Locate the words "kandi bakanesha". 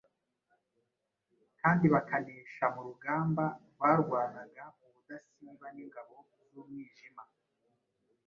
1.61-2.65